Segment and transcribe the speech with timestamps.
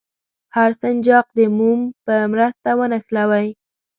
[0.55, 3.47] هر سنجاق د موم په مرسته ونښلوئ.